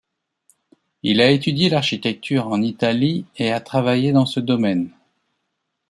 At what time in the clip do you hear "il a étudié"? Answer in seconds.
1.03-1.69